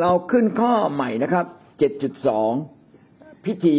[0.00, 1.46] เราขึ้นข้อใหม่นะครับ
[2.66, 3.76] 7.2พิธี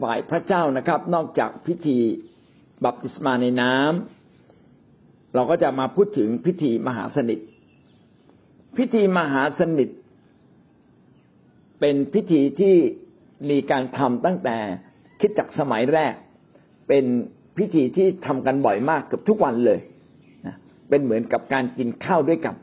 [0.00, 1.98] ฝ่ายพระเจ้านะครับ นอกจากพิธี
[2.84, 7.38] บัพติศมาในน้ำเราก็จะมาพูดถึงพิธีมหาสนิท
[8.76, 9.88] พิธีมหาสนิท
[11.80, 12.74] เป็นพิธีที่
[13.50, 14.56] มีการทำตั้งแต่
[15.20, 16.14] คิดจากสมัยแรก
[16.88, 17.04] เป็น
[17.58, 19.80] พิธีที่ทำกันบ่อยมากเกือบทุกวันเลย
[20.88, 22.56] เป็นเหมือนกับการกินข้าวด้วยกัน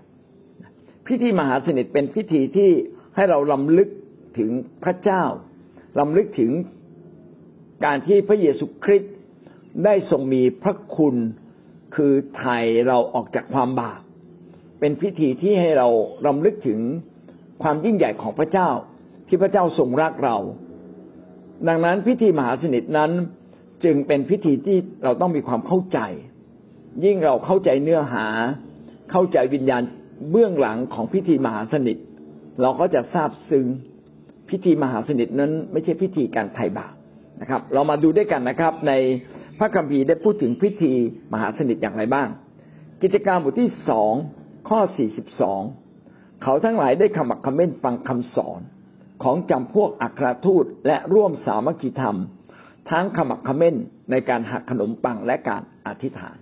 [1.08, 2.70] พิธีมหาสนิทเป็นพิธีที่
[3.16, 3.90] ให้เราลำลึก
[4.38, 4.52] ถึง
[4.84, 5.24] พระเจ้า
[6.00, 6.52] ลำลึกถึง
[7.86, 9.14] การที่พระเยซูคริสต์
[9.86, 11.16] ได้ทรงมีพระคุณ
[11.96, 14.00] คือไถ่เราออกจากความบาป
[14.80, 15.88] เป็นพิธีที่ให้เรา
[16.28, 16.80] ลำลึกถึง
[17.64, 18.70] ความยิ่งใหญ่ของพระเจ้า
[19.28, 20.38] ที่พระเจ้าทรงรักเรา
[21.68, 23.12] ดังนั้นพิธีมหาสนิทนั้น
[23.84, 26.00] จึงเป็นพิธีที่เราต้องมีความเข้าใจ
[27.06, 28.26] ยิ่งเราเข้าใจเนื้อหา
[29.12, 29.84] เข้าใจวิญญาณ
[30.32, 31.98] เบื้องหลังของพิธีมหาสนิท
[32.62, 33.66] เราก็จะทราบซึ้ง
[34.50, 36.94] พิธีมหาสนิทนั้น ไม่ใช่พิธีการไถ่บาป
[37.42, 38.94] นะครับ เรามาดูด้วยกันนะครับ ใน
[39.60, 40.92] พระคัมภีร์ได้พูดถึงพิธี
[41.34, 42.28] มหาสนิทอย่างไรบ้าง
[43.02, 44.14] กิจการบทที่สอง
[44.70, 45.62] ข้อสี่สิบสอง
[46.44, 48.60] เขาทั้งหลายได้ขมักขม้นฟังคำสอน
[49.24, 52.18] ของจำพวกอัครทูตและร่วมสามัคคีธรรม
[52.92, 53.76] ทั้งขมักขม้น
[54.12, 56.38] ในการหักขนมปังและการอธิษฐาน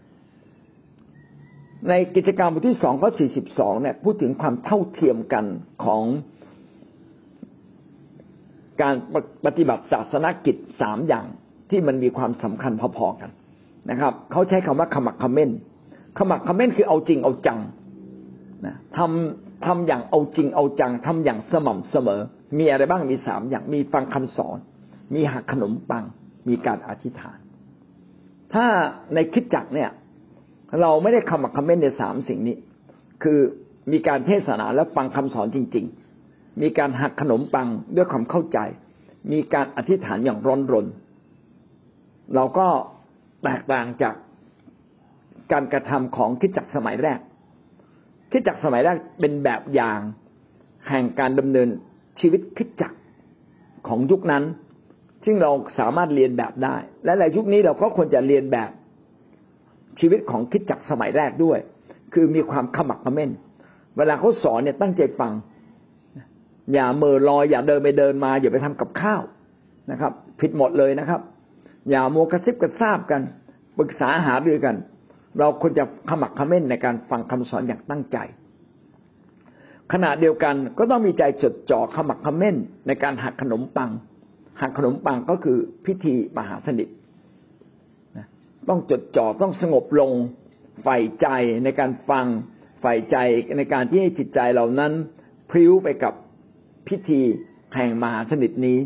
[1.90, 5.46] ในกิจกรรมบทที่สองข้อสี่สิบสองเนี่ยพูดถึงความเท่าเทียมกัน
[5.84, 6.04] ของ
[8.82, 8.96] การ
[9.46, 11.26] ปฏิบัติศาสนกิจสามอย่าง
[11.70, 13.32] ที่มันมีความสำคัญพอๆกัน
[13.90, 15.52] นะครับเขาใช้คำว่าขมักขม้น
[16.18, 17.60] ขมักขม้นคือเอาจริงเอาจัง
[18.66, 22.22] นะทำทำอย่างเอาจริงเอาจังทำอย่างสม่ำเสมอ
[22.58, 24.58] มีอะไรบ้างมีสามอย่างมีฟังคำสอน
[25.16, 26.04] มีหักขนมปัง
[26.48, 27.38] มีการอธิษฐาน
[28.54, 28.66] ถ้า
[29.14, 29.90] ในคิดจักเนี่ย
[30.82, 32.58] เราไม่ได้คำอักคำเม้นในสามสิ่งนี้
[33.24, 33.40] คือ
[33.92, 35.86] มีการเทศนาและฟังคำสอนจริง
[36.24, 38.60] ๆ มีการหักขนมปังด้วยความเข้าใจ
[39.32, 40.88] มีการอธิษฐานอย่างร้อนรน
[42.36, 42.68] เราก็
[43.44, 44.16] แตกต่างจาก
[45.52, 47.20] การกระทำของคิดจักสมัยแรก
[48.32, 50.00] คิดจักสมัยแรกเป็นแบบอย่าง
[50.90, 51.70] แห่งการดำเนิน
[52.20, 52.94] ชีวิตคิดจัก
[53.88, 54.44] ของยุคนั้น
[55.26, 58.70] ซึ่งเราสามารถเรียนแบบได้ และในยุคนี้เราก็ควรจะเรียนแบบ
[60.00, 61.60] ชีวิตของคิดจักสมัยแรกด้วย
[62.14, 63.32] คือมีความขมักขม้น
[63.98, 65.34] เวลาเขาสอนเนี่ยตั้งใจฟัง
[66.74, 69.22] อย่าเมื่อลอย อย่าเดินไปเดินมา อย่าไปทำกับข้าว
[69.92, 71.22] นะครับ ผิดหมดเลยนะครับ
[71.90, 73.22] อย่าโมกระซิบกระซาบกัน
[73.78, 74.76] ปรึกษาหารือกัน
[75.40, 78.18] เราควรจะขมักขม้นในการฟังคำสอนอย่างตั้งใจ
[79.94, 82.56] ขณะเดียวกันก็ต้องมีใจจดจ่อขมักขม้น
[82.88, 83.90] ในการหักขนมปัง
[84.62, 86.88] หักขนมปังก็คือพิธีมหาสนิท
[88.70, 90.12] ต้องจดจ่อต้องสงบลง
[90.84, 91.28] ใฝ่ใจ
[91.64, 92.26] ในการฟัง
[92.82, 93.18] ใฝ่ใจ
[93.58, 94.92] ในการที่ให้จิตใจเหล่านั้น
[95.50, 96.14] พริ้วไปกับ
[96.88, 97.22] พิธี
[97.76, 98.78] แห่งมหาสนิทนี้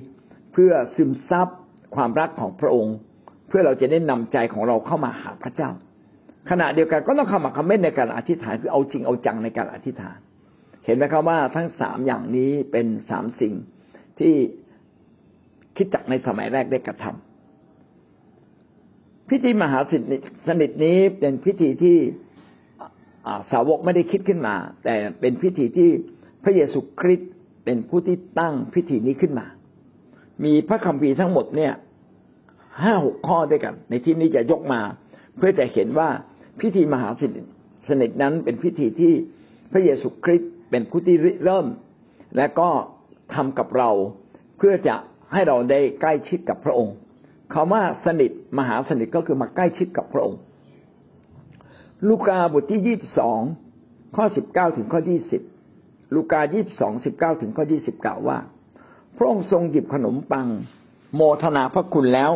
[0.53, 1.47] เพื่อซึมซับ
[1.95, 2.95] ความรักของพระองค์
[3.47, 5.69] เพื่อเราจะได้นำใจของเราเข้ามาหาพระเจ้า
[6.49, 10.17] ขณะเดียวกันก็ต้องขมักขม้นในการอธิษฐานคือเอาจริงเอาจังในการอธิษฐาน
[10.85, 13.53] เห็นไหมครับว่าทั้งสามอย่างนี้เป็นสามสิ่ง
[14.19, 14.33] ที่
[15.77, 17.26] คิดจักในสมัยแรกได้กระทำ
[19.29, 19.79] พิธีมหา
[20.47, 21.97] สนิทนี้เป็นพิธีที่
[23.51, 25.89] สาวกไม่ได้คิดขึ้นมา แต่เป็นพิธีที่
[26.43, 27.31] พระเยซูคริสต์
[27.65, 29.47] เป็นผู้ที่ตั้งพิธีนี้ขึ้นมา
[30.43, 31.73] มีพระคัมภีร์ทั้งหมดเนี่ย
[32.83, 34.81] ห้าหกข้อด้วยกัน ในที่นี้จะยกมา
[35.37, 36.09] เพื่อจะเห็นว่า
[36.61, 37.09] พิธีมหา
[37.89, 39.13] สนิทนั้นเป็นพิธีที่
[39.71, 41.67] พระเยซูคริสต์เป็นผู้ที่เริ่ม
[42.37, 42.69] และก็
[43.33, 43.89] ทำกับเรา
[44.57, 44.95] เพื่อจะ
[45.33, 46.95] ให้เราได้ใกล้ชิดกับพระองค์
[47.53, 50.39] คำว่าสนิทมหาสนิทก็คือมาใกล้ชิดกับพระองค์
[52.07, 53.39] ลูกาบทที่ยี่สิบสอง
[54.15, 55.41] ข้อสิบเก้าถึงข้อยี่สิบ
[56.15, 58.37] ลูกายี่สิบสองสิบเก้าถึงข้อยี่สิบกล่าวว่า
[59.17, 60.47] พระองค์ทรงหยิบขนมปัง
[61.15, 62.31] โมทนาพระคุณแล้ว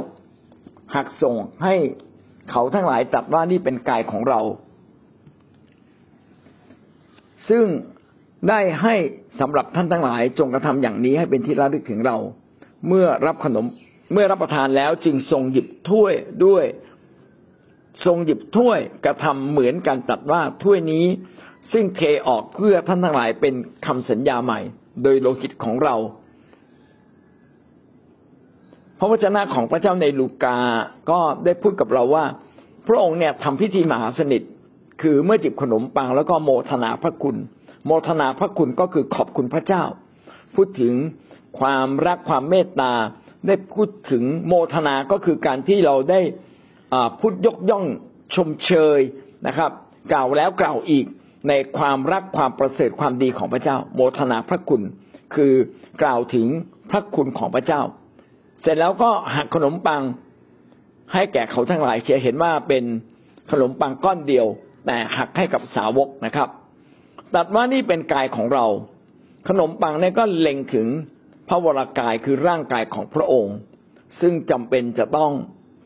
[0.96, 1.76] หักส่งให้
[2.52, 4.42] เขาทั้งหลายตรัสว่านี่เป็นกายของเรา
[7.50, 7.66] ซึ่ง
[8.50, 8.96] ได้ให้
[9.40, 12.18] สำหรับท่านทั้งหลายจงกระทำอย่างนี้ให้เป็นที่ระลึกถึงเรา
[12.88, 13.66] เมื่อรับขนม
[14.12, 16.14] เมื่อรับประทานแล้วจึงทรงหยิบถ้วย
[16.46, 16.66] ด้วย
[18.06, 21.06] ทรงหยิบถ้วยกระทำเหมือนกันตัดว่าถ้วยนี้
[21.72, 23.54] ซึ่งเทออกเพื่อท่านทั้งหลายเป็น
[23.86, 24.60] คำสัญญาใหม่
[25.04, 25.96] โดยโลหิตของเรา
[29.00, 30.58] พระวจนะของพระเจ้าในลูกา
[31.10, 32.26] ก็ได้พูดกับเราว่า
[32.88, 34.42] พระองค์เนี่ยทำพิธีมหาสนิท
[35.02, 37.38] คือเมื่อจิบขนมปังแล้วก็โมทนาพระคุณ
[37.86, 39.84] โมทนาพระคุณก็คือขอบคุณพระเจ้า
[40.56, 40.94] พูดถึง
[41.60, 42.94] ความรักความเมตตา
[43.48, 46.22] ได้พูดถึงโมทนาก็คือการที่เราได้
[47.20, 47.86] พูดยกย่อง
[48.36, 49.00] ชมเชย
[49.48, 49.72] นะครับ
[50.12, 51.06] กล่าวแล้วกล่าวอีก
[51.50, 54.82] ในความรักความประเสริฐความดีของพระเจ้า โมทนาพระคุณ
[55.36, 55.54] คือ
[56.02, 56.48] กล่าวถึง
[56.90, 57.82] พระคุณของพระเจ้า
[58.62, 60.02] เสร็จแล้วก็หักขนมปัง
[61.14, 62.84] ให้แก่เขาทั้งหลายเขียเห็นว่าเป็น
[63.52, 64.46] ขนมปังก้อนเดียว
[64.86, 66.50] แต่หักให้กับสาวกนะครับ
[67.36, 68.66] ตัดว่านี่เป็นกายของเรา
[69.50, 70.88] ขนมปังนี่ก็เล็งถึง
[71.52, 73.56] ระวรากายคือร่างกายของพระองค์
[74.22, 75.32] ซึ่งจำเป็นจะต้อง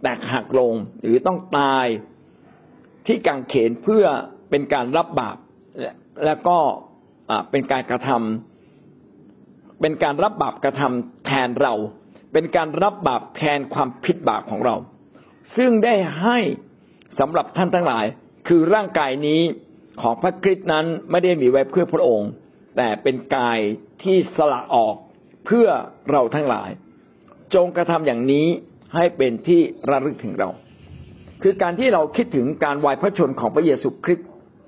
[0.02, 0.74] แตกหักลง
[1.04, 1.86] หรือต้องตาย
[3.08, 4.06] ที่กังเขนเพื่อ
[4.50, 5.38] เป็นการรับบาป
[6.26, 6.58] และก็
[7.52, 11.74] เป็นการกระทำเป็นการรับบาปกระทำแทนเรา
[12.34, 14.76] เป็นการรับบาปแทนความผิดบาปของเรา
[15.58, 16.40] ซึ่งได้ให้
[17.20, 18.06] สำหรับท่านทั้งหลาย
[18.48, 19.42] คือร่างกายนี้
[20.02, 22.30] ของพระคริสต์นั้นไม่ได้มีไว้เพื่อพระองค์
[22.78, 23.60] แต่เป็นกาย
[24.04, 24.96] ที่สละออก
[25.46, 25.68] เพื่อ
[26.12, 26.70] เราทั้งหลาย
[27.56, 28.48] จงกระทำอย่างนี้
[28.96, 30.50] ให้เป็นที่ระลึกถึงเรา
[31.44, 34.28] คือการที่เราคิดถึงการวายพระชนของพระเยซูคริสต์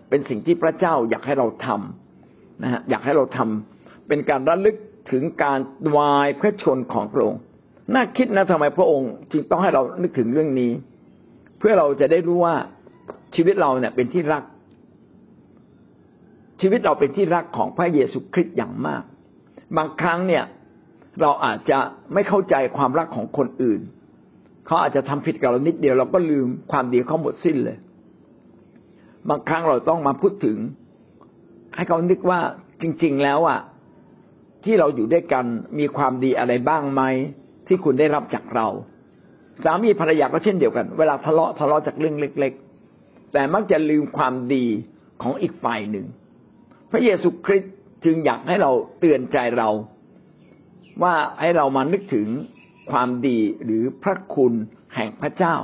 [0.09, 4.75] เป็นสิ่งที่พระเจ้าอยากให้เราทำนะฮะอยากให้เราทำเป็นการระลึก
[5.11, 5.59] ถึงการ
[5.97, 7.39] วายพระชนของพระองค์
[7.93, 10.71] น่าคิดนะทำไมพระองค์จึงต้องให้เรานึกถึงเรื่องนี้
[11.59, 12.55] เพื่อเราจะได้รู้ว่า
[13.35, 14.43] ชีวิตเราเนี่ยเป็นที่รัก
[16.61, 19.03] ชีวิตเราเป็นที่รักของพระเยซูคริสต์อย่างมาก
[19.77, 20.43] บางครั้งเนี่ย
[21.21, 21.79] เราอาจจะ
[22.13, 23.81] ไม่เข้าใจความรักของคนอื่น
[24.65, 27.77] เขาอาจจะทำผิดกับเรานิดเดียวเราก็ลืมความดีเขาหมดสิ้นเลย
[29.29, 30.57] บางครั้งเราต้องมาพูดถึง
[31.75, 32.39] ให้เขานึกว่า
[32.81, 33.59] จริง ๆ แล้วอะ
[34.63, 35.45] ที่เราอยู่ด้วยกัน
[35.79, 37.01] มีความดีอะไรบ้างไหม
[37.67, 38.67] ที่คุณได้รับจากเรา
[39.63, 42.53] สามีภรรยาก็เช่นเดียวกัน เวลาทะเลาะทะเลาะจากเรื่องเล็ก
[42.93, 44.65] ๆ แต่มักจะลืมความดี
[45.21, 46.05] ของอีกฝ่ายหนึ่ง
[46.91, 47.73] พระเยซูคริสต์
[48.05, 49.69] จึงอยากให้เราเตือนใจเรา
[51.03, 52.27] ว่าให้เรามานึกถึง
[52.91, 54.53] ความดีหรือพระคุณ
[54.95, 55.55] แห่งพระเจ้า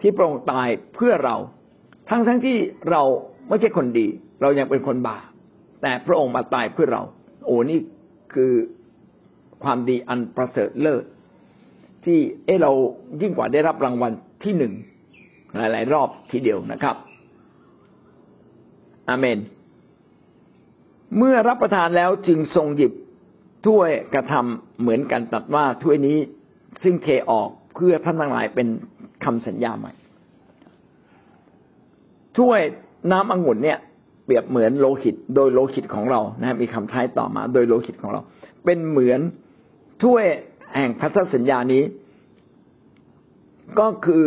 [0.00, 1.36] ที่พระองค์ตายเพื่อเรา
[2.10, 2.56] ทั้งทั้งที่
[2.90, 3.02] เรา
[3.48, 4.06] ไม่ใช่คนดี
[4.40, 5.22] เรายังเป็นคนบาป
[5.82, 7.02] แต่พระองค์มาตายเพื่อเรา
[7.46, 7.78] โอ้นี่
[8.34, 8.52] คือ
[9.64, 11.04] ความดีอันประเสริฐเลิศ
[12.04, 12.72] ที่เอเรา
[13.22, 14.12] ยิ่งกว่าได้รับรางวัล
[14.44, 14.72] ที่หนึ่ง
[15.56, 16.96] หลาย ๆ รอบทีเดียวนะครับ
[19.08, 19.38] อาเมน
[21.16, 22.92] เมื่อรับประทานแล้วจึงทรงหยิบ
[23.66, 26.18] ถ้วยกระทำเหมือนกันตัดว่าถ้วยนี้
[26.82, 28.68] ซึ่งเทออกเพื่อท่านทั้งหลายเป็น
[29.24, 29.92] คำสัญญาใหม่
[32.38, 32.60] ถ้วย
[33.12, 33.78] น้ำองุ่นเนี่ย
[34.24, 38.20] เปรียบเหมือนโลหิต โดยโลหิตของเรานะมีคำท้ายต่อมา โดยโลหิตของเรา
[38.64, 39.20] เป็นเหมือน
[40.04, 40.24] ถ้วย
[40.74, 41.82] แห่งพันธสัญญานี้
[43.78, 44.26] ก็คือ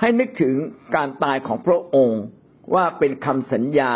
[0.00, 0.54] ให้นึกถึง
[0.96, 2.22] การตายของพระองค์
[2.74, 3.92] ว่าเป็นคำสัญญา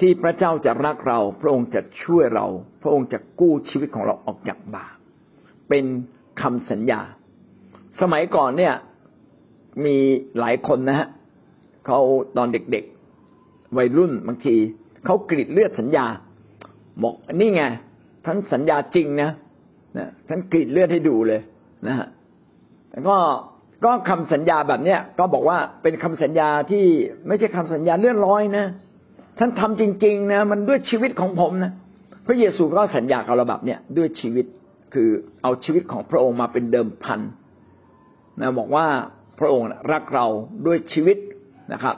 [0.00, 2.46] ที่พระเจ้าจะรักเรา พระองค์จะช่วยเรา
[2.82, 4.96] พระองค์จะกู้ชีวิตของเราออกจากบาป
[5.68, 5.84] เป็น
[6.40, 7.00] คำสัญญา
[8.00, 8.74] สมัยก่อนเนี่ย
[9.84, 9.96] มี
[10.38, 11.08] หลายคนนะฮะ
[11.86, 11.98] เขา
[12.36, 14.56] ตอนเด็กๆ วัยรุ่นบางที
[15.04, 16.06] เขากรีดเลือดสัญญา
[17.02, 17.62] บอกนี่ไง
[18.24, 19.30] ท่านสัญญาจริงนะ
[19.96, 21.40] นะท่านกรีดเลือดให้ดูเลย
[21.86, 22.06] นะฮะ
[23.08, 23.16] ก็
[23.84, 26.84] ก็คำสัญญาแบบเนี้ยก็บอกว่าเป็นคำสัญญาที่
[27.26, 28.66] ไม่ใช่คำสัญญาเลื่อนลอยนะ
[29.38, 31.72] ท่านทำจริง ๆ นะ มันด้วยชีวิตของผมนะ
[32.26, 34.46] พระเยซูก็สัญญากับเราแบบเนี้ยด้วยชีวิต
[34.94, 35.08] คือ
[35.42, 37.20] เอาชีวิตของพระองค์มาเป็นเดิมพัน
[38.40, 38.86] นะบอกว่า
[39.38, 40.26] พระองค์รักเรา
[40.66, 41.18] ด้วยชีวิต
[41.72, 41.96] นะครับ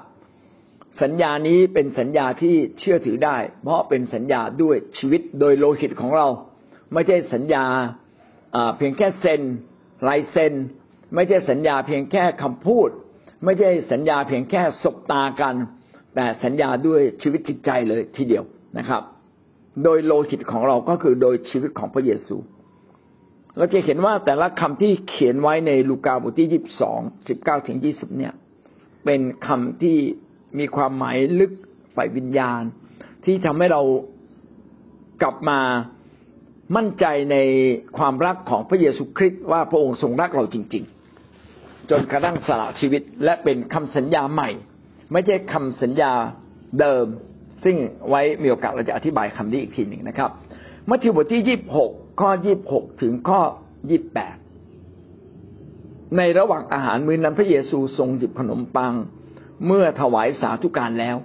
[1.03, 6.26] สัญญานี้เป็นสัญญาที่เชื่อถือได้ เพราะเป็นสัญญาด้วยชีวิตโดยโลหิตของเรา
[6.93, 7.64] ไม่ใช่สัญญา
[8.76, 9.43] เพียงแค่เซ็น
[10.09, 10.53] ลายเซ็น
[11.14, 12.88] ไม่ใช่สัญญาเพียงแค่คำพูด
[13.45, 15.55] ไม่ใช่สัญญาเพียงแค่สบตากัน
[16.14, 18.44] แต่สัญญาด้วยชีวิตจิตใจเลยทีเดียว
[18.78, 19.02] นะครับ
[19.85, 22.37] โดยโลหิตของเราก็คือโดยชีวิตของพระเยซู
[23.56, 28.33] เราจะเห็นว่าแต่ละคำที่เขียนไว้ในลูกาบทที่ยี่สิบสองสิบเก้าถึงยี่สิบเนี่ย
[29.04, 29.97] เป็นคำที่
[30.59, 31.52] มีความหมายลึก
[31.94, 32.62] ฝ่ายวิญญาณ
[33.25, 33.83] ที่ทำให้เรา
[35.23, 35.61] กลับมา
[36.76, 37.37] มั่นใจใน
[37.99, 40.85] ความรักของพระเยซูคริสต์ว่าพระองค์ทรงรักเราจริง
[41.37, 44.50] ๆ จนกระทั่งสละชีวิตและเป็นคำสัญญาใหม่
[45.12, 46.12] ไม่ใช่คำสัญญา
[46.80, 47.06] เดิม
[47.64, 47.76] ซึ่ง
[48.08, 50.30] ไว้มีโอกาสเราจะอธิบายคำนี้อีกทีหนึ่งนะครับ
[50.88, 53.40] มัทธิวบทที่ยี่บหกข้อยี่บหกถึงข้อ
[53.90, 54.37] ยี่บแปด
[56.16, 58.92] ในระหว่างอาหารมื้อนั้นพระเยซูทรงหยิบขนมปัง
[59.66, 61.16] เมื่อถวายสาธุการแล้ว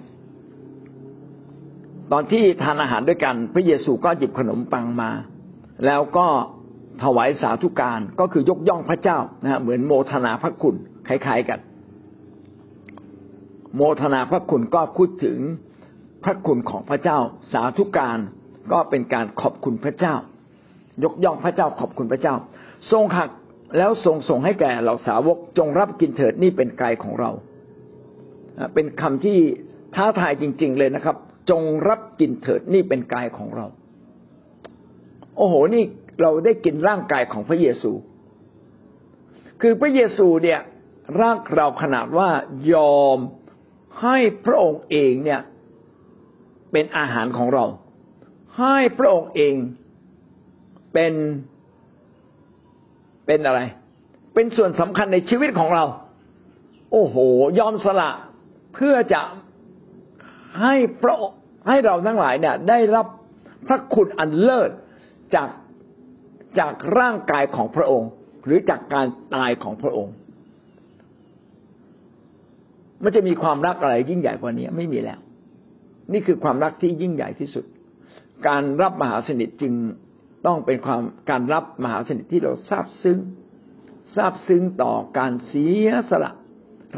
[2.12, 5.10] ตอนที่ทานอาหารด้วยกัน พระเยซูก็หยิบขนมปังมา
[5.86, 6.26] แล้วก็
[7.02, 10.74] ถวายสาธุการก็คือยกย่องพระเจ้านะเหมือนโมทนาพระคุณ
[11.08, 11.58] คล้ายๆกัน
[13.76, 15.38] โมทนาพระคุณก็พูดถึง
[16.24, 17.18] พระคุณของพระเจ้า
[17.52, 18.18] สาธุการ
[18.72, 20.14] ก็เป็นการขอบคุณพระเจ้า
[21.04, 22.34] ยกย่องพระเจ้าขอบคุณพระเจ้า
[22.90, 23.30] ทรงหัก
[23.78, 27.30] แล้วทรงส่งให้แก่เหล่าสาวกจงรับกินเถิดนี่เป็นกายของเรา
[28.74, 29.38] เป็นคำที่
[29.94, 31.16] ท้าทายจริง ๆ เลยนะครับ
[31.50, 33.66] จงรับกินเถิดนี่เป็นกายของเรา
[35.36, 35.84] โโอ้โหนี่
[36.22, 37.92] เราได้กินร่างกายของพระเยซู
[39.60, 40.60] คือพระเยซูเนี่ย
[41.22, 42.28] รักเราขนาดว่า
[42.72, 43.18] ยอม
[44.02, 44.16] ให้
[44.46, 45.40] พระองค์เองเนี่ย
[46.72, 47.64] เป็นอาหารของเรา
[48.58, 49.54] ให้พระองค์เอง
[50.92, 51.14] เป็น
[53.26, 53.60] เป็นอะไร
[54.34, 55.84] เป็นส่วนสำคัญในชีวิตของเรา
[56.92, 57.16] โอ้โห
[57.58, 58.10] ยอมสละ
[58.74, 59.22] เพื่อจะ
[60.60, 61.14] ให้พระ
[61.68, 63.06] ให้เราทั้งหลายเนี่ย ได้รับ
[63.66, 64.70] พระคุณอันเลิศ
[65.34, 65.48] จาก
[66.58, 68.10] จากร่างกายของพระองค์
[68.44, 70.12] หรือจากการตายของพระองค์
[73.04, 75.20] มันจะมีความรักอะไรยิ่งใหญ่กว่านี้ไม่มีแล้ว
[76.12, 77.64] นี่คือความรักที่ยิ่งใหญ่ที่สุด
[78.48, 79.74] การรับมหาสนิทจึง
[80.46, 83.18] ต้องเป็นความการรับมหาสนิทที่เราทราบซึ้ง
[84.16, 86.32] ทราบซึ้งต่อการเสียสละ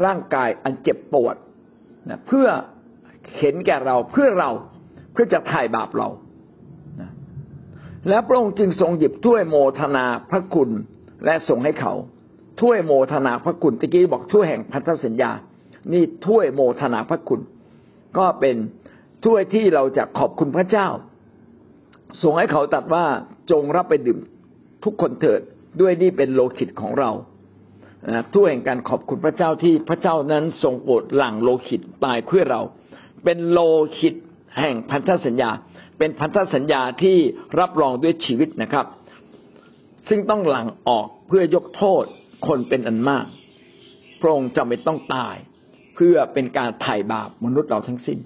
[0.05, 1.35] ร่างกายอันเจ็บปวด
[2.09, 2.47] นะเพื่อ
[3.39, 4.49] เห็นแก่เราเพื่อเรา
[5.13, 6.09] เพื่อจะถ่ายบาปเรา
[7.01, 7.11] นะ
[8.09, 10.69] แล้วพระองค์จึงทรงหยิบถ้วยโมทนาพระคุณ
[11.25, 11.93] และส่งให้เขา
[12.61, 15.31] ถ้วยโมทนาพระคุณตะกี้บอกถ้วยแห่งพันธสัญญา
[15.91, 17.41] นี่ถ้วยโมทนาพระคุณ
[18.17, 18.55] ก็เป็น
[19.25, 20.87] ถ้วยที่เราจะขอบคุณพระเจ้า
[22.21, 23.05] ส่งให้เขาตัดว่า
[23.51, 24.19] จงรับไปดื่ม
[24.83, 25.41] ทุกคนเถิด
[25.81, 27.11] ด้วยนี่เป็นโลหิตของเรา
[28.33, 32.61] ถ้วยแห่งการขอบคุณพระเจ้าที่พระเจ้านั้นทรงโปรดหลั่งโลหิตตายเพื่อเรา
[33.23, 33.59] เป็นโล
[33.99, 34.15] หิต
[34.59, 35.49] แห่งพันธสัญญา
[35.97, 37.17] เป็นพันธสัญญาที่
[37.59, 38.85] รับรองด้วยชีวิตนะครับ
[40.09, 42.03] ซึ่งต้องหลั่งออกเพื่อยกโทษ
[42.47, 43.25] คนเป็นอันมาก
[44.21, 45.35] พระองค์จำเป็นต้องตาย
[45.95, 48.19] เพื่อเป็นการไถ่บาปมนุษย์เราทั้งสิ้น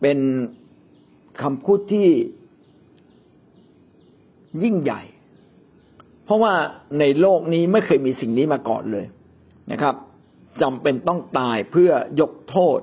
[0.00, 0.18] เป็น
[1.42, 2.08] คำพูดที่
[4.62, 5.02] ยิ่งใหญ่
[6.24, 6.54] เพราะว่า
[6.98, 9.06] ในโลกนี้ไม่เคยมีสิ่งนี้มาก่อนเลย
[9.72, 9.94] นะครับ
[10.62, 12.78] จำเป็นต้องตายเพื่อยกโทษ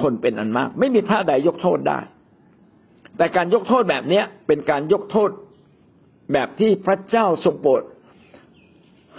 [0.00, 2.00] คนเป็นอันมาก ไม่มีพระใดยกโทษได้
[3.16, 5.30] แต่การยกโทษแบบนี้เป็นการยกโทษ
[6.32, 7.82] แบบที่พระเจ้าทรงโปรด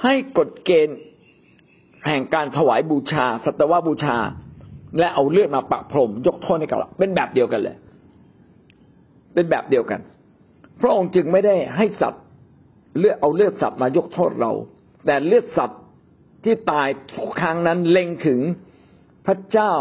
[0.04, 1.00] ให้กฎเกณฑ์
[2.08, 4.18] แห่งการถวายบูชา สัตวบูชา
[5.00, 7.76] และเอาเลือดมาปะพรม ยกโทษให้กับเราเป็นแบบเดียวกันเลย
[9.34, 10.00] เป็นแบบเดียวกัน
[10.82, 12.24] พระองค์จึงไม่ได้ให้สัตว์
[12.98, 14.52] เลือดเอาเลือดสัตว์มายกโทษเรา
[15.06, 15.82] แต่เลือดสัตว์
[16.44, 18.40] ที่ตายทุกครั้งนั้นเล็งถึง
[19.26, 19.74] พระเจ้า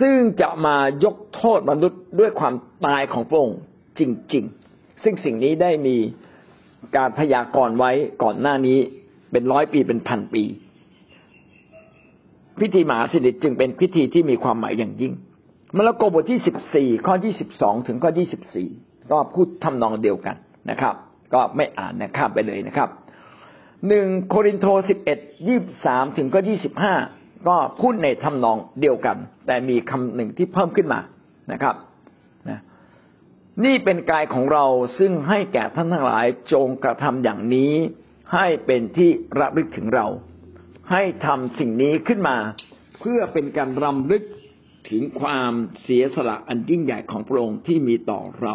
[0.00, 2.54] ซึ่งจะมายกโทษมนุษย์ด้วยความ
[2.86, 3.58] ตายของพระองค์
[3.98, 4.00] จ
[4.34, 5.96] ริง ๆ ซึ่งสิ่งนี้ได้มี
[6.96, 7.92] การพยากรณ์ไว้
[8.22, 8.78] ก่อนหน้านี้
[9.32, 10.44] เป็นร้อยปีเป็นพันปี
[12.60, 15.12] พิธีมหาสนิทจึงเป็นพิธีที่มีความหมายอย่างยิ่ง
[15.76, 18.68] มาระโกบทที่สิบสี่ข้อยี่สิบสองถึงข้อยี่สิบสี่
[19.10, 20.36] ก็พูดทำนองเดียวกัน
[20.70, 20.94] นะครับ
[21.34, 22.88] ก็ไม่อ่านนะครับไปเลยนะครับ
[23.88, 26.94] หนึ่งโครินโตสิบเอ็ดยี่สามถึงก็ยี่สิบห้า
[27.48, 31.00] ก็พูดในทำนองเดียวกัน แต่มีคำหนึ่งที่เพิ่มขึ้นมา
[31.52, 31.74] นะครับ
[32.48, 32.60] นะ
[33.64, 34.64] นี่เป็นกายของเรา
[34.98, 37.72] ซึ่งให้แก่ท่านทั้งหลายจงกระทำอย่างนี้
[38.34, 40.06] ให้เป็นที่ระลึกถึงเรา
[40.90, 42.36] ให้ทำสิ่งนี้ขึ้นมา
[43.00, 44.22] เพื่อเป็นการรำลึก
[44.88, 45.52] ถึงความ
[45.82, 48.54] เสียสละอันยิ่งใหญ่ของพระองค์ที่มีต่อเรา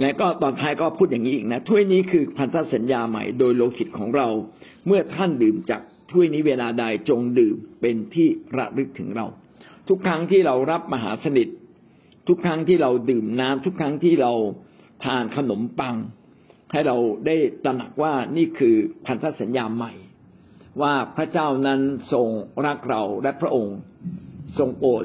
[0.00, 4.28] และก็ตอนท้ายก็พูดอย่างนี้อีกนะถ้วยนี้คือพันธสัญญาใหม่โดยโลหิตของเรา
[4.86, 9.26] เมื่อท่านดื่มจากถ้วยนี้เวลาใดจงดื่มเป็นที่ระลึกถึงเรา
[9.88, 11.48] ทุกครั้งที่เรารับมหาสนิท
[12.28, 14.32] ทุกครั้งที่เราดื่มน้ำทุกครั้งที่เรา
[15.04, 15.96] ทานขนมปัง
[16.72, 16.96] ให้เรา
[17.26, 18.74] ได้ตระหนักว่านี่คือ
[19.06, 19.92] พันธสัญญาใหม่
[20.80, 21.80] ว่าพระเจ้านั้น
[22.12, 22.28] ทรง
[22.66, 23.76] รักเราและพระองค์
[24.58, 25.04] ทรงโปรด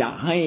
[0.00, 0.38] จะให้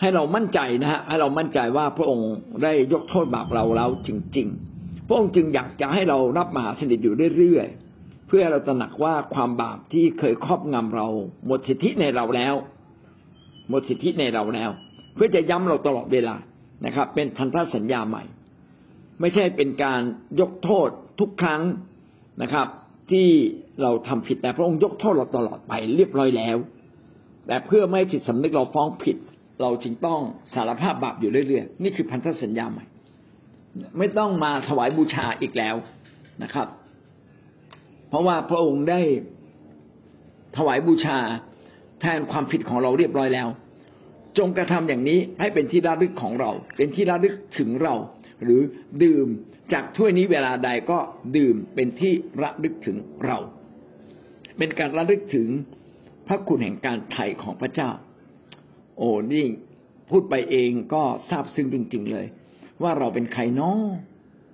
[0.00, 2.30] ให้เรามั่นใจนะฮะให้เรามั่นใจว่าพระองค์
[2.62, 11.08] ได้ยกโทษบาปเราแล้วจริง ๆ พระองค์จึงอยากจะให้เรารับมหาสนิทอยู่เรื่อยๆเพื่อเราตระหนักว่าความบาปที่เคยครอบงำเรา
[11.46, 12.54] หมดสิทธิในเราแล้ว
[13.68, 14.70] หมดสิทธิในเราแล้ว
[15.14, 16.36] เพื่อจะย้ำเราตลอดเวลา
[16.84, 18.24] นะครับ เป็นพันธสัญญาใหม่
[19.20, 20.00] ไม่ใช่เป็นการ
[20.40, 20.88] ยกโทษ
[21.20, 21.62] ทุกครั้ง
[22.42, 22.66] นะครับ
[23.10, 23.28] ที่
[23.82, 26.56] เราทำผิดแต่พระองค์ยกโทษเราตลอดไปเรียบร้อยแล้ว
[27.46, 29.16] แต่เพื่อไม่ให้จิตสำนึกเราฟ้องผิด
[29.62, 30.20] เราจึงต้อง
[30.54, 32.84] สารภาพบาปอยู่เรื่อยๆนี่คือพันธสัญญาใหม่
[33.98, 35.76] ไม่ต้องมาถวายบูชาอีกแล้ว
[36.42, 36.66] นะครับ
[38.08, 39.00] เพราะว่าพระองค์ได้
[40.56, 41.18] ถวายบูชา
[42.00, 43.48] แทนความผิดของเราเรียบร้อยแล้ว
[44.38, 47.94] จงกระทำอย่างนี้ให้เป็นที่ระลึกของเรา เป็นที่ระลึกถึงเรา
[48.42, 48.60] หรือ
[49.02, 49.26] ดื่ม
[49.72, 50.98] จากถ้วยนี้เวลาใดก็
[51.36, 52.12] ดื่มเป็นที่
[52.42, 53.38] ระลึกถึงเรา
[54.58, 55.48] เป็นการระลึกถึง
[56.26, 57.90] พระคุณแห่งการไถ่ของพระเจ้า
[58.98, 59.44] โอ้นี่
[60.10, 62.26] พูดไปเองก็ทราบซึ้งจริง ๆ เลย
[62.82, 63.72] ว่าเราเป็นใครน้อ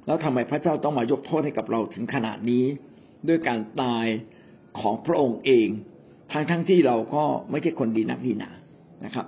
[0.07, 2.65] แล้วทำไมพระเจ้าต้องมายกโทษให้กับเราถึงขนาดนี้
[3.29, 4.07] ด้วยการตาย
[4.81, 5.69] ของพระองค์เอง
[6.33, 8.51] ทั้งทั้งที่เราก็ไม่ใช่คนดีนักดีหนา
[9.05, 9.27] นะครับ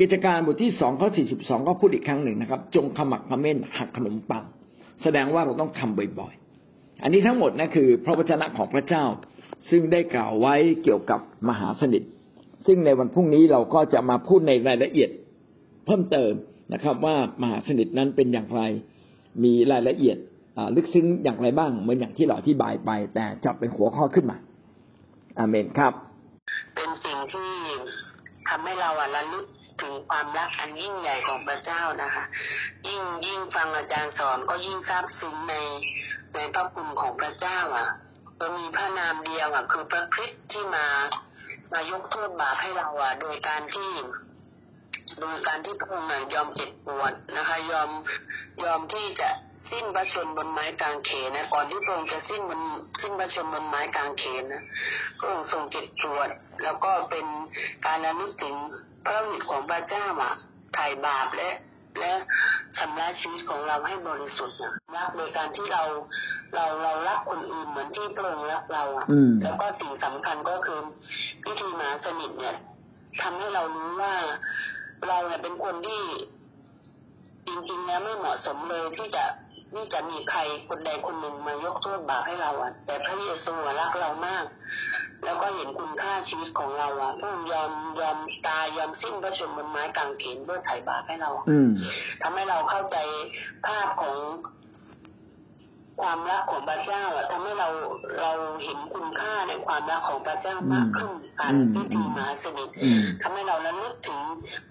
[0.00, 4.44] กิจการบทที่สองข้อสี่สิบสองก็พูดอีกครั้งหนึ่งนะครับ จงขมักขม้นหักขนมปัง
[5.02, 9.04] แสดงว่าเราต้องทำบ่อยๆ อันนี้ทั้งหมดนะคือ พระวจนะของพระเจ้า
[9.70, 12.02] ซึ่งได้กล่าวไว้เกี่ยวกับมหาสนิท
[12.66, 15.10] ซึ่งในวันพรุ่งนี้เราก็จะมาพูดในรายละเอียด
[15.86, 16.32] เพิ่มเติม
[16.74, 18.62] นะครับ ว่ามหาสนิทนั้นเป็นอย่างไร
[19.44, 20.16] มีรายละเอียด
[20.76, 24.36] ลึกซึ้งอย่างไรบ้างเหมือนอย่างที่เราอธิบายไป แต่จับเป็นหัวข้อขึ้นมา
[25.38, 25.92] อาเมนครับ
[26.74, 27.50] เป็นสิ่งที่
[28.48, 29.46] ทำให้เราอะระลึก
[29.82, 32.24] ถึงความรักอันยิ่งใหญ่ของพระเจ้านะคะ
[32.86, 35.54] ยิ่งยิ่งฟังอาจารย์สอนก็ยิ่งซาบซึ้งใน
[36.34, 37.88] ในพระคุณของพระเจ้าอะ
[38.36, 40.86] เรามีพระนามเดียวอะคือพระคริสต์ที่มา
[41.72, 43.92] มายกโทษบาปให้เราอะ โดยการที่
[45.20, 47.90] โดยการที่พระองค์ยอมเจ็บปวดนะคะ ยอม
[48.64, 49.30] ยอมที่จะ
[49.70, 52.60] สิ้นพระชนบนไม้กางเขนนะก่อนที่พระองค์จะสิ้นบน
[53.00, 54.62] สิ้นพระชนบนไม้กางเขนนะ
[55.18, 56.28] พระองค์ทรงเจ็บปวด
[56.62, 57.26] แล้วก็เป็น
[57.86, 58.56] การระลึกถึง
[59.04, 60.34] พระฤทธิ์ของพระเจ้าอะ
[60.74, 61.50] ไถ่บาปและ
[62.00, 62.12] และ
[62.76, 65.82] ชำระชีวิตของเราให้บริสุทธิ์นะรักโดยการที่เรา
[66.54, 70.80] เราเรารักคนอื่นเหมือนที่พระองค์รักเราอะอืมแล้วก็สิ่งสำคัญก็คือ
[71.44, 72.56] พิธีมหาสนิทเนี่ย
[73.22, 74.14] ทำให้เรารู้ว่า
[75.08, 76.02] เราเนี่ยเป็นคนที่
[77.46, 79.24] จริงๆแล้วไม่เหมาะสมเลยที่จะ
[79.72, 84.44] ที่จะมีใครคนใดคนหนึ่งมายกโทษบาปให้เราอะ แต่พระเยซูอะรักเรามาก
[85.24, 91.70] แล้วก็เห็นคุณค่าชีวิตของเราอะพระองค์ยอมยอมตายยอมสิ้นพระชนม์บนไม้กางเขนเพื่อไถ่บาปให้เราอะอืม
[92.22, 92.96] ทำให้เราเข้าใจ
[93.66, 94.16] ภาพของ
[96.02, 97.68] ความรักของพระเจ้าอะทำให้เรา
[98.20, 98.32] เรา
[98.64, 104.20] เห็นคุณค่าในความรักของพระเจ้ามากขึ้นการอืมพิธีมหาสนิทอืมทำให้เราระลึกถึง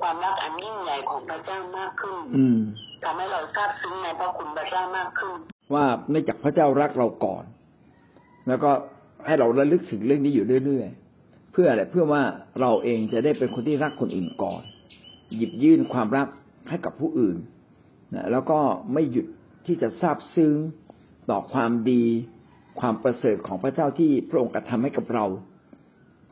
[0.01, 2.60] ความรักอันยิ่งใหญ่ของพระเจ้ามากขึ้นอืม
[3.03, 5.36] ทำให้เราซาบซึ้งในพระคุณพระเจ้ามากขึ้น
[5.74, 7.44] ว่าเนื่องจากพระเจ้ารักเราก่อน
[8.48, 8.72] แล้วก็
[9.25, 12.24] ให้เราระลึกถึงเรื่องนี้อยู่เรื่อยๆ เพื่ออะไรเพื่อว่า
[12.62, 14.62] เราเองจะได้เป็นคนที่รักคนอื่นก่อน
[15.36, 16.28] หยิบยื่นความรัก
[16.69, 17.38] ให้กับผู้อื่น
[18.15, 18.60] นะแล้วก็
[18.93, 19.26] ไม่หยุด
[19.65, 20.54] ที่จะซาบซึ้ง
[21.30, 22.04] ต่อความดี
[22.80, 25.26] ความประเสริฐของพระเจ้าที่พระองค์กระทำให้กับเรา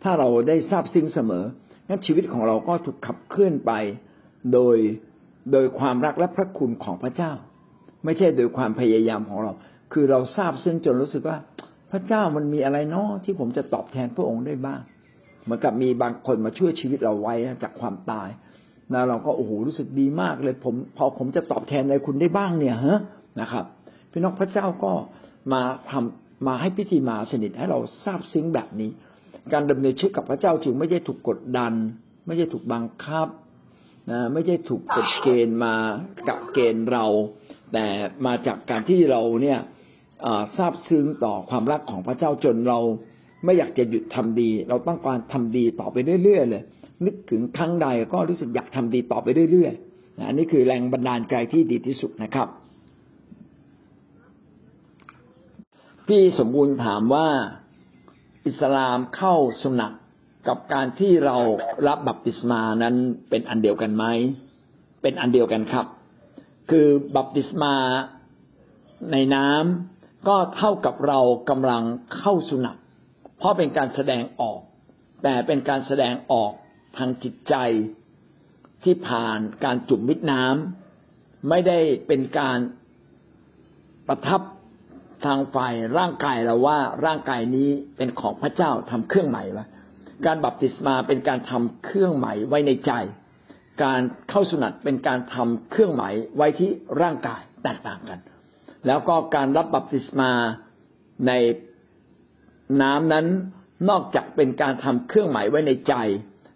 [0.03, 1.43] ถ้าเราได้ทราบซึ้งเสมอ
[1.87, 3.71] งั้นชีวิตของเราก็ถูกขับเคลื่อนไป
[4.53, 4.77] โดย
[5.51, 7.31] โดยความรักและพระคุณของพระเจ้า
[8.05, 9.51] ไม่ใช่โดยความพยายามของเรา
[9.93, 11.37] คือเราทราบซึ้งจนรู้สึกว่า
[11.91, 14.81] พระเจ้ามันมีอะไรเนาะที่ผมจะตอบแทนพระองค์ได้บ้าง
[15.43, 17.33] เหมือนกับมีบางคนมาช่วยชีวิตเราไว้
[17.63, 18.29] จากความตาย
[18.91, 22.99] แล้วเราก็โอ้โหรู้สึกดีมากเลย ผมพอผมจะตอบแทนอะไรคุณได้บ้างเนี่ยฮะ
[23.41, 23.65] นะครับ
[24.11, 24.91] พี่น้องพระเจ้าก็
[25.53, 28.89] มาทำมาให้พิธีมาสนิทให้เราทราบซึ้งแบบนี้
[29.53, 31.73] การดำเนินชีวิตกับพระเจ้าจึงไม่ใช่ถูกกดดัน
[32.25, 33.27] ไม่ใช่ถูกบังคับ
[34.09, 35.73] นะไม่ใช่ถูกกฎเกณฑ์มา
[36.27, 37.05] กะเกณฑ์เรา
[37.73, 37.85] แต่
[38.25, 39.59] มาจากการที่เราเนี่ย
[40.25, 42.79] อ่าทราบซึ้งต่อความรักของพระเจ้าจนเรา
[43.43, 46.63] ไม่อยากจะหยุดทำดี เราต้องการทำดีต่อไปเรื่อยๆเลย
[47.05, 52.47] นึกถึงครั้งใดก็รู้สึกอยากทำดีต่อไปเรื่อยๆนะอันนี้คือแรงบันดาลใจที่ดีที่สุดนะครับ
[56.07, 57.27] พี่สมบูรณ์ถามว่า
[58.47, 59.93] อิสลามเข้าสุนัต
[60.47, 61.37] กับการที่เรา
[61.87, 62.95] รับบัพติศมานั้น
[63.29, 64.05] เป็นอันเดียวกันไหม
[65.01, 65.85] เป็นอันเดียวกันครับ
[66.69, 67.75] คือบัพติศมา
[69.11, 71.83] ในน้ำก็เท่ากับเรากำลัง
[72.17, 72.75] เข้าสุนัต
[73.37, 74.59] เพราะเป็นการแสดงออก
[75.23, 76.51] แต่เป็นการแสดงออก
[76.97, 77.55] ทางจิตใจ
[78.83, 82.57] ที่ผ่านการจุ่มมิดน้ำไม่ได้เป็นการ
[84.07, 84.41] ประทับ
[85.25, 89.65] ทางฝ่ายร่างกายเราว่าร่างกายนี้เป็นของพระเจ้าทำเครื่องหมายไว้
[90.25, 92.91] การบัพติศมาเป็นการทำเครื่องหมายไว้ในใจ
[93.83, 96.69] การเข้าสุนัตเป็นการทำเครื่องหมายไว้ที่
[97.01, 98.19] ร่างกายแตกต่างกัน
[98.87, 100.31] แล้วก็การรับบัพติศมา
[101.27, 101.31] ใน
[102.81, 103.25] น้ำนั้น
[103.89, 105.93] นอกจากเป็นการทำเครื่องหมายไว้ในใจ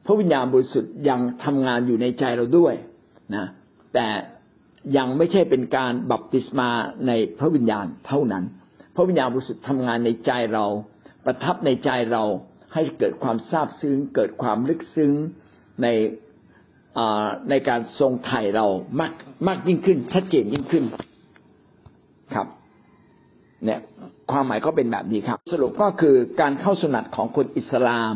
[0.05, 2.73] พระวิญญาณบริสุทธิ์ยังทำงานอยู่ในใจเราด้วย
[3.35, 3.45] นะ
[3.93, 4.07] แต่
[4.97, 6.69] ยังไม่ใช่เป็นการบัพติศมา
[7.07, 8.43] ในพระวิญญาณเท่านั้น
[8.95, 10.65] พระวิญญาณบริสุทธิ์ทำงานในใจเรา
[11.25, 12.23] ประทับในใจเรา
[12.73, 15.13] ให้เกิดความซาบซึ้ง เกิดความลึกซึ้ง
[15.81, 15.87] ใน
[17.49, 18.65] ในการทรงไถ่เรา
[18.99, 19.13] มาก
[19.47, 20.83] มากยิ่งขึ้น ชัดเจนยิ่งขึ้น
[22.33, 22.47] ครับ
[23.65, 23.81] เนี่ย
[24.31, 28.15] ความหมายก็เป็นแบบนี้ครับ สรุปก็คือการเข้าสนัตของคนอิสลาม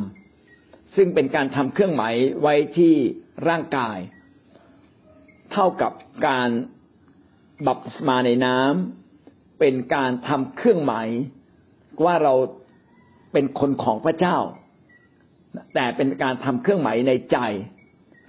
[0.96, 2.94] ซึ่งเป็นการทำเครื่องหมายไว้ที่
[3.50, 3.98] ร่างกาย
[5.52, 5.94] เท่ากับ
[6.28, 6.50] การ
[7.68, 11.08] บัพติศมาในน้ำเป็นการทำเครื่องหมาย
[12.06, 12.34] ว่าเรา
[13.36, 14.38] เป็นคนของพระเจ้า
[15.74, 17.38] แต่เป็นการทำเครื่องหมายในใจ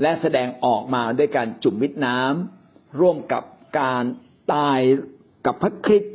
[0.03, 3.43] และแสดงออกมาด้วยการจุ่มมิดน้ำร่วมกับ
[3.81, 4.05] การ
[4.55, 4.81] ตาย
[5.47, 6.15] กับพระคริสต์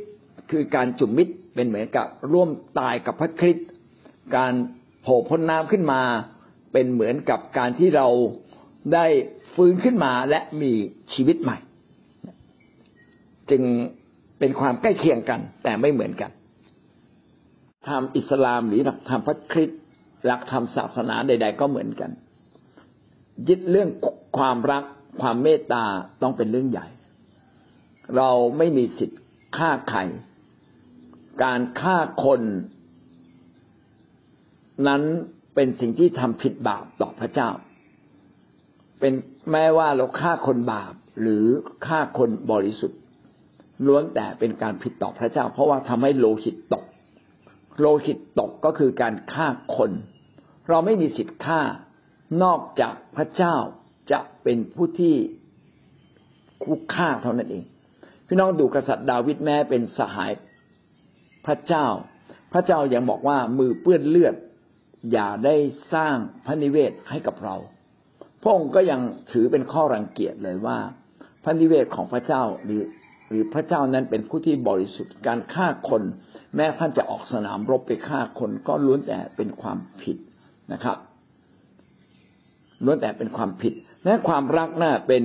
[0.50, 2.48] คือการจุ่มมิดเป็นเหมือนกับร่วม
[2.80, 3.68] ตายกับพระคริสต์
[4.36, 4.52] การ
[5.02, 6.02] โผล่พ้นน้ำขึ้นมา
[6.72, 8.08] เป็นเหมือนกับการที่เรา
[8.94, 9.06] ได้
[9.54, 10.72] ฟื้นขึ้นมาและมี
[11.12, 11.58] ชีวิตใหม่
[13.50, 13.62] จึง
[14.38, 16.30] เป็นความใกล้เคียงกันแต่ไม่เหมือนกัน
[17.88, 19.80] ธรรมอิสลามหรือหลักธรรมพระคริสต์
[20.26, 22.10] หลักธรรมศาสนาใด ๆ ก็เหมือนกัน
[23.48, 23.88] ยึดเรื่อง
[24.38, 24.84] ความรัก
[25.22, 25.84] ความเมตตา
[26.22, 26.86] ต้องเป็นเรื่องใหญ่
[28.16, 29.20] เราไม่มีสิทธิ์
[29.56, 30.00] ฆ่าใคร
[31.44, 32.40] การฆ่าคน
[34.88, 35.02] นั้น
[35.54, 37.48] เป็นสิ่งที่ทำผิดบาปต่อพระเจ้า
[39.00, 39.12] เป็น
[39.52, 41.44] แม้ว่าเราฆ่าคนบาปหรือ
[41.86, 43.00] ฆ่าคนบริสุทธิ์
[43.86, 46.84] ล้วนแต่เป็นการผิดต่อพระเจ้า เพราะว่าทำให้โลหิตตก
[47.82, 49.90] โลหิตตกก็คือการฆ่าคน
[50.68, 51.60] เราไม่มีสิทธิ์ฆ่า
[52.42, 53.56] นอกจากพระเจ้า
[54.12, 55.14] จะเป็นผู้ที่
[56.62, 57.64] คู่ฆ่าเท่านั้นเอง
[58.26, 60.32] พี่น้องดูกษัตริย์ดาวิดแม้เป็นสหาย
[61.46, 61.86] พระเจ้า
[62.52, 64.34] พระเจ้ายังบอกว่ามือเปื้อนเลือด
[65.12, 65.56] อย่าได้
[65.94, 66.16] สร้าง
[66.46, 67.56] พระนิเวศให้กับเรา
[68.42, 69.00] พระองค์ก็ยัง
[69.32, 70.78] ถือเป็นข้อรังเกียจเลยว่า
[71.44, 72.82] พระนิเวศของพระเจ้าหรือ
[73.28, 76.02] หรือพระเจ้านั้นเป็นผู้ที่บริสุทธิ์การฆ่าคน
[76.56, 80.16] แม้ท่านจะออกสนามรบไปฆ่าคนก็ล้วนแต่เป็นความผิด
[80.72, 80.98] นะครับ
[82.84, 83.72] ล้วนแต่เป็นความผิด
[84.04, 85.24] และความรักน่าเป็น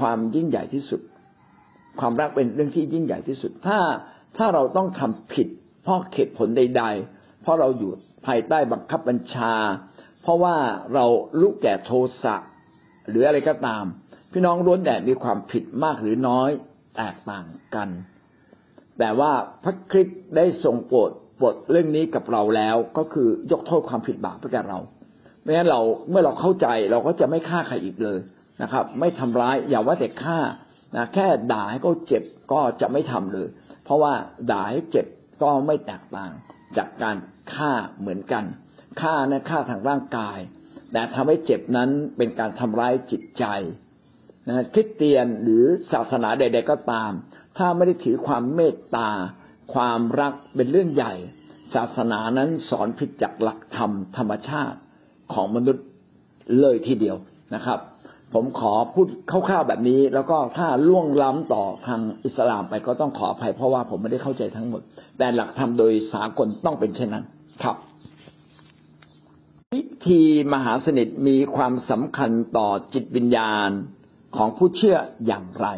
[0.00, 1.00] ความยิ่งใหญ่ที่สุด
[2.00, 3.78] ความรักเป็นเรื่องที่ยิ่งใหญ่ที่สุด ถ้า
[4.36, 5.48] ถ้าเราต้องทำผิด
[5.82, 7.90] เพราะเหตุผลใด ๆ เพราะเราอยู่
[8.26, 9.54] ภายใต้บังคับบัญชา
[10.22, 10.56] เพราะว่า
[10.94, 11.04] เรา
[11.40, 11.90] ลุกแก่โท
[12.22, 12.36] สะ
[13.08, 13.84] หรืออะไรก็ตาม
[14.32, 16.50] พี่น้องล้วนแต่มีความผิดมากหรือน้อย
[16.96, 17.88] แตกต่างกัน
[18.98, 19.32] แต่ว่า
[19.64, 21.10] พระคริสต์ได้ทรงโปรด
[21.42, 24.78] บทเรื่องนี้กับเราแล้วก็คือยกโทษความผิดบาปให้แก่เรา
[25.42, 28.18] ไม่งั้นเราเมื่อเราเข้าใจเราก็จะไม่ฆ่าใครอีกเลย
[28.62, 30.38] นะครับ ไม่ทำร้ายอย่าว่าแต่ฆ่า
[30.96, 33.48] นะแค่ด่าให้เขาเจ็บก็จะไม่ทำเลย
[33.84, 34.12] เพราะว่า
[34.50, 35.06] ด่าให้เจ็บ
[35.42, 36.32] ก็ไม่แตกต่าง
[36.76, 37.16] จากการ
[37.54, 38.44] ฆ่าเหมือนกัน
[39.00, 40.38] ฆ่านะฆ่าทางร่างกาย
[40.92, 43.44] แต่ทำให้เจ็บนั้นเป็นการทำร้ายจิตใจ
[44.48, 47.10] นะคริสเตียนหรือศาสนาใด ๆ ก็ตาม
[47.58, 49.10] ถ้าไม่ได้ถือความเมตตา
[49.74, 51.14] ความรักเป็นเรื่องใหญ่
[51.74, 54.78] ศาสนานั้นสอนผิดจากหลักธรรมธรรมชาติ
[55.32, 55.84] ของมนุษย์
[56.60, 57.16] เลยทีเดียว
[57.54, 57.78] นะครับ
[58.34, 64.80] ผมขอพูดคร่าวๆแบบนี้ แล้วก็ถ้าล่วงล้ำต่อทางอิสลามไปก็ต้องขออภัยเพราะว่าผมไม่ได้เข้าใจทั้งหมด
[65.18, 67.24] แต่หลักธรรมโดยสากลต้องเป็นเช่นนั้น
[67.62, 67.76] ครับ
[69.72, 73.70] พิธีมหาสนิทมีความสำคัญต่อจิตวิญญาณ
[74.36, 75.68] ของผู้เชื่ออย่างไร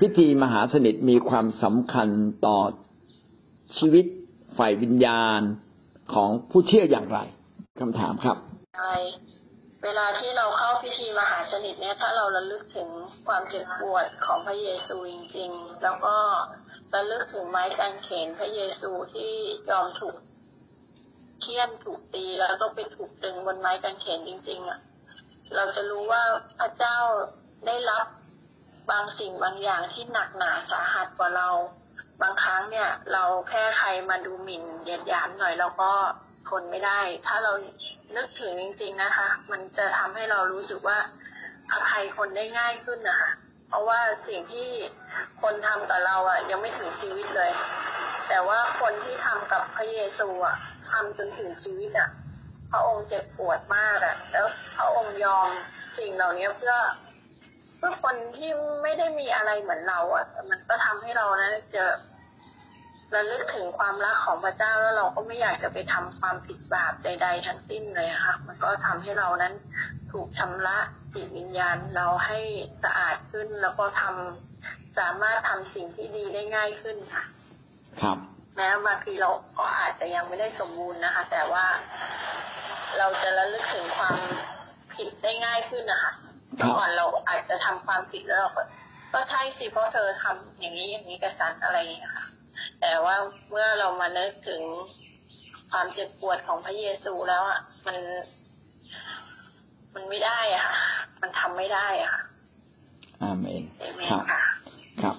[0.00, 2.08] พิธีมหาสนิทมีความสำคัญ
[2.46, 2.58] ต่อ
[3.78, 4.04] ชีวิต
[4.58, 5.40] ฝ่ายวิญญาณ
[6.14, 7.18] ของผู้เชื่ออย่างไร
[7.80, 8.36] คำถามครับ
[8.76, 8.94] ใช่
[9.84, 12.88] เวลาที่เราเข้าพิธีมหาสนิทเนี่ยถ้าเราระลึกถึง
[13.26, 16.16] ความเจ็บปวดของพระเยซูจริง ๆ แล้วก็
[16.94, 19.32] ระลึกถึงไม้กางเขนพระเยซูที่
[19.70, 20.16] ยอมถูก
[21.40, 24.78] เคี่ยนถูกตีแล้วก็ไปถูกดึงบนไม้กางเขนจริง ๆ อะ
[25.54, 26.22] เราจะรู้ว่า
[26.58, 26.98] พระเจ้า
[27.66, 28.06] ได้รับ
[28.90, 31.48] บางสิ่งบางอย่างที่หนักหนาสาหัสกว่าเรา
[32.22, 35.92] บางครั้งเนี่ย เราแค่ใครมาดูหมิ่นเหยียดหยามหน่อยเราก็
[36.48, 37.52] ทนไม่ได้ ถ้าเรา
[38.16, 40.98] นึกถึงจริง ๆนะคะ มันจะทำให้เรารู้สึกว่า
[41.72, 43.30] อภัยคนได้ง่ายขึ้นนะคะ
[43.68, 44.68] เพราะว่าสิ่งที่
[45.42, 47.52] คนทำกับเราอะ ยังไม่ถึงชีวิตเลย
[48.28, 50.56] แต่ว่าคนที่ทำกับพระเยซูอะ
[50.90, 52.08] ทำจนถึงชีวิตอะ
[52.70, 54.46] พระองค์เจ็บปวดมากอะ แล้ว
[54.76, 55.48] พระองค์ยอม
[55.98, 56.74] สิ่งเหล่านี้เพื่อ
[57.78, 58.50] เพื่อคนที่
[58.82, 61.84] ไม่ได้มีอะไรเหมือนเราอะมันก็ทำให้เรานะจะ
[63.14, 69.54] ระลึกถึงความรักของพระเจ้าแล้วเราก็ไม่อยากจะไปทำความผิดบาปใด ๆ ทั้งสิ้นเลยค่ะ มันก็ทำให้เรานั้น
[70.12, 70.78] ถูกชำระ
[71.14, 72.40] จิตวิญญาณเราให้
[72.84, 77.24] สะอาดขึ้นแล้วก็ทำสามารถทำสิ่งที่ดีได้ง่ายขึ้นค่ะ
[78.02, 78.18] ครับ
[78.56, 81.66] แม้บางทีเราก็อาจจะยังไม่ได้สมบูรณ์นะคะ แต่ว่า
[82.98, 84.16] เราจะระลึกถึงความ
[84.94, 86.12] ผิดได้ง่ายขึ้นนะคะ
[86.62, 88.62] ก่อนเราอาจจะทำความผิดแล้วเราก็
[89.14, 92.26] ก็ใช่สิเพราะเธอทำอย่างนี้อย่างนี้กับฉันอะไรอย่างนี้ค่ะ
[92.80, 93.16] แต่ว่า
[93.50, 94.62] เมื่อเรามานึกถึง
[95.70, 97.96] ความเจ็บปวดของพระเยซูแล้วอะมัน
[99.94, 100.68] มันไม่ได้อะ
[101.22, 102.14] มันทำไม่ได้อะ
[103.22, 103.62] อาเมน
[104.10, 104.24] ครับ
[105.02, 105.16] ครับ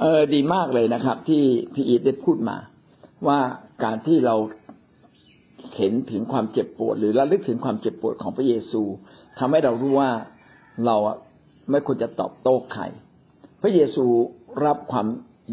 [0.00, 1.42] เออดีมากเลยนะครับ ที่
[1.74, 2.56] พี่อีทได้พูดมา
[3.26, 3.38] ว่า
[3.84, 4.36] การที่เรา
[5.76, 8.82] เห็นถึงความเจ็บปวด หรือระลึกถึงความเจ็บปวดของพระเยซู
[9.38, 10.10] ทำให้เรารู้ว่า
[10.84, 10.96] เรา
[11.70, 12.82] ไม่ควรจะตอบโต้ใคร
[13.62, 14.04] พระเยซู
[14.64, 15.06] รับความ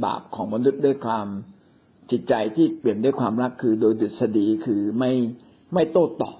[0.03, 1.27] บาปของมนุษย์ด้วยความ
[2.11, 5.11] จิตใจที่เปลี่ยนด้วยความรักคือโดยดุษฎีคือไม่
[5.73, 6.37] ไม่โต้ตอบ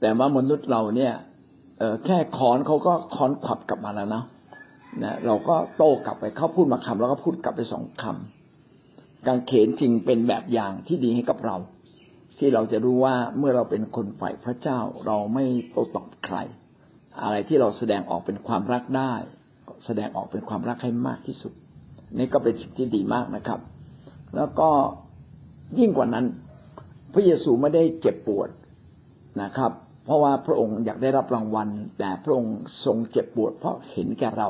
[0.00, 1.14] แต่ว่ามนุษย์เราเนี่ย
[1.78, 4.24] เออแค่คอนเขาก็คอนขับกลับมาแล้วนะ
[5.02, 11.56] นะเราก็โต้กลับไปเขาพูดมาคำแล้วก็พูดกลับไปสองคำการเขนจริงเป็นแบบอย่างที่ดีให้กับเรา
[12.38, 16.36] ที่เราจะรู้ว่าเมื่อเราเป็นคนฝ่ายพระเจ้าเราไม่โต้ตอบใคร
[17.22, 19.12] อะไรที่เราแสดงออกเป็นความรักได้
[19.86, 21.52] แสดงออกเป็นความรักให้มากที่สุด
[22.18, 23.60] นี่ก็เป็นสิ่งที่ดีมากนะครับ
[24.36, 24.70] แล้วก็
[25.78, 26.26] ยิ่งกว่านั้น
[27.12, 28.48] พระเยซูไม่ได้เจ็บปวด
[29.42, 29.72] นะครับ
[30.04, 34.48] เพราะว่าพระองค์อยากได้รับรางวัล แต่พระองค์ทรงเจ็บปวด เพราะเห็นแก่เรา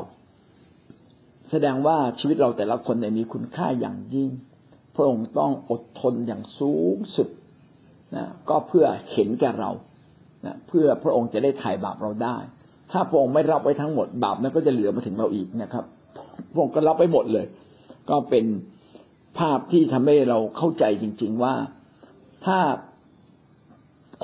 [1.50, 4.30] แสดงว่าชีวิตเราแต่ละคนมีคุณค่าอย่างยิ่ง
[4.94, 7.28] พระองค์ต้องอดทนอย่างสูงสุด
[8.14, 9.70] นะก็เพื่อเห็นแก่เรา
[10.46, 12.36] นะเพื่อพระองค์จะได้ถ่ายบาปเราได้
[12.92, 15.84] ถ้าพระองค์ไม่รับไว้ทั้งหมดบาปนั้นก็จะเหลือมาถึงเราอีกนะครับ
[16.52, 17.46] พระองค์ก็รับไปหมดเลย
[18.10, 18.44] ก็เป็น
[19.38, 21.54] ภาพที่ทำให้เราเข้าใจจริง ๆว่า
[22.46, 22.58] ถ้า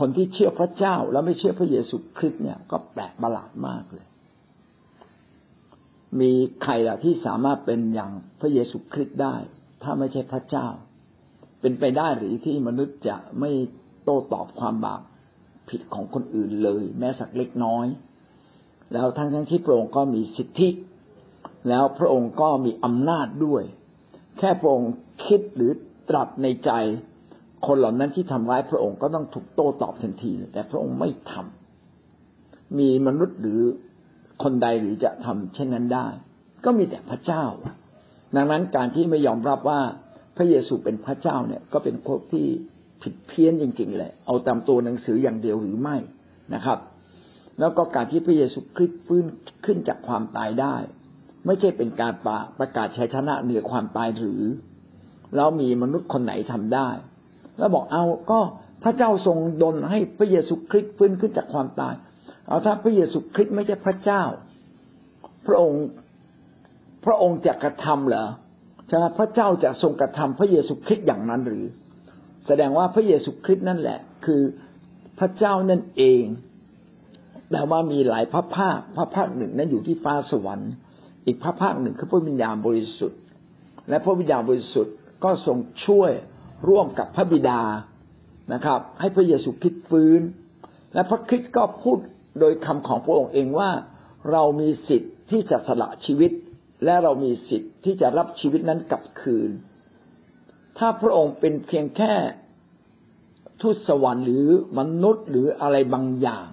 [0.00, 4.06] คนที่เชื่อพระเจ้าแล้วไม่เชื่อพระเยซูคริสต์เนี่ยก็แปลกประหลาดมากเลย
[6.20, 9.36] มีใครล่ะที่สามารถเป็นอย่างพระเยซูคริสต์ได้
[9.82, 10.66] ถ้าไม่ใช่พระเจ้า
[11.60, 13.50] เป็นไปได้หรือที่มนุษย์จะไม่
[14.04, 15.02] โต้ตอบความบาป
[15.70, 17.86] ผิดของคนอื่นเลย แม้สักเล็กน้อย
[18.92, 20.68] แล้วทั้งทั้งที่พระองค์ก็มีสิทธิ
[21.68, 23.62] แล้วพระองค์ก็มีอำนาจด้วย
[24.38, 24.92] แค่พระองค์
[25.26, 25.72] คิดหรือ
[26.08, 26.70] ตรัสในใจ
[27.66, 33.60] คนเหล่านั้นที่ทำร้ายพระองค์ก็ต้องถูกโต้ตอบทันที แต่พระองค์ไม่ทำมีมนุษย์หรือ
[34.42, 36.06] คนใดหรือจะทำเช่นนั้นได้
[36.64, 37.44] ก็มีแต่พระเจ้า
[38.36, 39.80] ดังนั้นการที่ไม่ยอมรับว่า
[40.36, 42.46] พระเยซูเป็นพระเจ้าเนี่ย ก็เป็นคนที่
[43.02, 45.96] ผิดเพี้ยนจริงๆเลยเอาตามตัวหนังสืออย่างเดียวหรือไม่
[46.54, 46.78] นะครับ
[47.60, 49.24] แล้วก็การที่พระเยซูคริสต์ฟื้น
[49.64, 50.74] ขึ้นจากความตายได้
[51.46, 54.42] ไม่ใช่เป็นการประประกาศชัยชนะเหนือความตายหรือ
[55.36, 56.88] แล้วมีมนุษย์คนไหนทำได้
[57.58, 58.40] แล้วบอกเอาก็
[58.84, 61.94] พระเจ้าทรงดลให้พระเยซูคริสต์ฟื้นขึ้นจากความตาย
[62.48, 64.22] เอาถ้าพระเยซูคริสต์ไม่ใช่พระเจ้า
[65.46, 65.84] พระองค์
[67.04, 68.26] พระองค์จะกระทำเหรอ
[68.88, 71.64] ใช่ไหมพระเจ้าจะทรงกระทำพระเยซูคริสต์อย่างนั้นหรือ
[72.46, 74.42] แสดงว่าพระเยซูคริสต์นั่นแหละ คือ
[75.18, 76.24] พระเจ้านั่นเอง
[77.50, 80.72] แต่ว่ามีหลายพระภาคพระภาคหนึ่งนั้นอยู่ที่ฟ้าสวรรค์
[81.26, 83.20] อีกพระภาคหนึ่งคือพระวิญญาณบริสุทธิ์
[83.88, 86.10] และพระวิญญาณบริสุทธิ์ก็ทรงช่วย
[86.68, 87.60] ร่วมกับพระบิดา
[88.52, 90.20] นะครับ ให้พระเยซูคริสต์ฟื้น
[90.94, 91.98] และพระคริสต์ก็พูด
[92.40, 93.70] โดยคำของพระองค์เองว่า
[94.30, 96.30] เรามีสิทธิ์ที่จะสละชีวิต
[96.84, 99.50] และเรามีสิทธิ์ที่จะรับชีวิตนั้นกลับคืน
[100.80, 102.12] ถ้าพระองค์เป็นเพียงแค่
[103.60, 104.46] ทูตสวรรค์หรือ
[104.78, 106.46] มนุษย์หรืออะไรบางอย่าง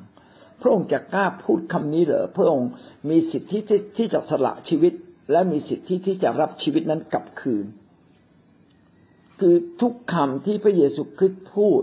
[0.61, 2.69] พระองค์จะกล้าพูดคำนี้เหรอพระองค์
[3.09, 4.93] มีสิทธิที่ที่จะสละชีวิต
[5.31, 7.65] และมีสิทธิที่จะรับชีวิตนั้นกลับคืน
[9.39, 11.81] คือทุกคำที่พระเยซูคริสต์พูด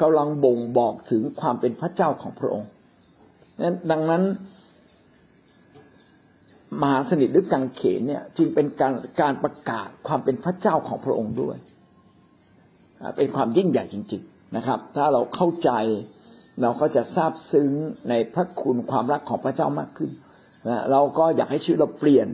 [0.00, 2.68] กำลังบ่งบอกถึงความเป็นพระเจ้าของพระองค์
[3.90, 4.22] ดังนั้น
[6.80, 11.56] มหาสนิทหรือกังเขนเนี่ยจึงเป็นการการประกาศความเป็นพระเจ้าของพระองค์ด้วย
[13.16, 15.70] เป็นความยิ่งใหญ่จริง ๆนะครับ ถ้าเราเข้าใจ
[16.62, 17.70] เราก็จะทราบซึ้ง
[18.08, 20.10] ในพระคุณความรักของพระเจ้ามากขึ้น
[20.68, 22.28] นะเราก็อยากให้ชีวิตเราเปลี่ยน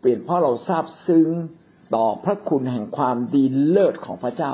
[0.00, 1.28] เปลี่ยนเพราะเราทราบซึ้ง
[1.94, 4.52] ต่อพระคุณแห่งความดีเลิศของพระเจ้า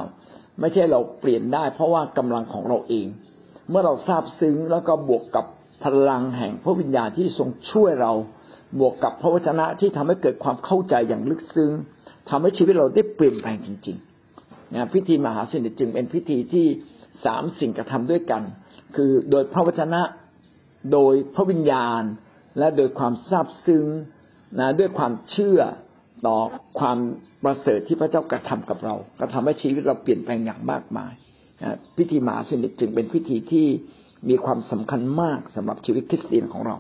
[0.61, 3.07] ไม่ใช่เราเปลี่ยนได้ เพราะว่ากำลังของเราเอง
[3.71, 5.45] เมื่อเราทราบซึ้งแล้วก็บวกกับ
[5.85, 8.13] พลังแห่งพระวิญญาณที่ทรงช่วยเรา
[8.81, 11.71] บวกกับพระวจนะที่ทำให้เกิดความเข้าใจอย่างลึกซึ้ง
[12.31, 14.08] ทำให้ชีวิตเราได้เปลี่ยนแปลงจริง ๆ
[14.75, 16.67] นะพิธีมหาสนิทจึงเป็นพิธีที่
[17.25, 18.43] สามสิ่งกระทำด้วยกัน
[18.97, 20.03] คือโดยพระวจนะ
[20.93, 22.03] โดยพระวิญญาณ
[22.59, 23.87] และโดยความซาบซึ้ง
[24.59, 25.61] นะด้วยความเชื่อ
[26.27, 26.39] ต่อ
[26.79, 26.99] ความ
[27.45, 31.13] ประเสริฐที่พระเจ้ากระทำกับเรา ก็ทำให้ชีวิตเราเปลี่ยนแปลงอย่างมากมาย
[31.63, 33.67] นะพิธีมหาสนิทจึงเป็นพิธีที่
[34.29, 36.77] มีความสำคัญมากสำหรับชีวิตคริสเตียนของเรา